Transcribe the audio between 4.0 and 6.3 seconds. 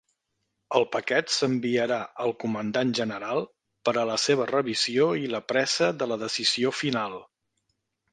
la seva revisió i la presa de la